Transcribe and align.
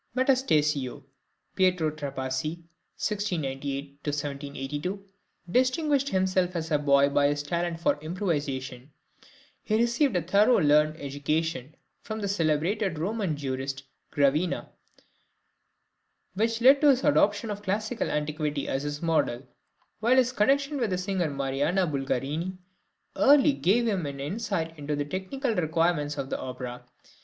Metastasio 0.15 1.03
(Pietro 1.55 1.91
Trapassi, 1.91 2.63
1698 2.97 3.99
1782) 4.03 5.05
distinguished 5.47 6.09
himself 6.09 6.55
as 6.55 6.71
a 6.71 6.79
boy 6.79 7.07
by 7.07 7.27
his 7.27 7.43
talent 7.43 7.79
for 7.79 7.99
improvisation; 8.01 8.89
he 9.63 9.77
received 9.77 10.15
a 10.15 10.21
thorough 10.23 10.57
learned 10.57 10.97
education 10.97 11.75
from 12.01 12.19
the 12.19 12.27
celebrated 12.27 12.97
Roman 12.97 13.35
{METASTASIO.} 13.35 13.49
(169) 13.51 13.57
jurist 13.57 13.83
Gravina, 14.09 14.69
which 16.33 16.61
led 16.61 16.81
to 16.81 16.87
his 16.89 17.03
adoption 17.03 17.51
of 17.51 17.61
classical 17.61 18.09
antiquity 18.09 18.67
as 18.67 18.81
his 18.81 19.03
model; 19.03 19.47
while 19.99 20.15
his 20.15 20.31
connection 20.31 20.79
with 20.79 20.89
the 20.89 20.97
singer 20.97 21.29
Marianna 21.29 21.85
Bulgarini 21.85 22.57
early 23.15 23.53
gave 23.53 23.85
him 23.87 24.07
an 24.07 24.19
insight 24.19 24.75
into 24.79 24.95
the 24.95 25.05
technical 25.05 25.53
requirements 25.53 26.17
of 26.17 26.31
the 26.31 26.39
opera. 26.39 26.85